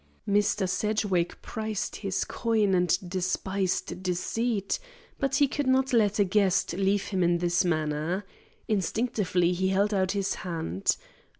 Mr. 0.27 0.67
Sedgwick 0.67 1.43
prized 1.43 1.97
his 1.97 2.23
coin 2.23 2.73
and 2.73 2.97
despised 3.07 4.01
deceit, 4.01 4.79
but 5.19 5.35
he 5.35 5.47
could 5.47 5.67
not 5.67 5.93
let 5.93 6.17
a 6.17 6.23
guest 6.23 6.73
leave 6.73 7.09
him 7.09 7.21
in 7.21 7.37
this 7.37 7.63
manner. 7.63 8.25
Instinctively 8.67 9.53
he 9.53 9.67
held 9.67 9.93
out 9.93 10.13
his 10.13 10.33
hand. 10.41 10.97